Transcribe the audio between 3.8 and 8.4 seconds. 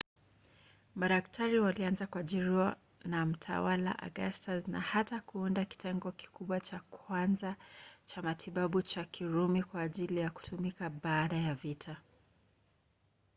augustus na hata kuunda kitengo kikubwa cha kwanza cha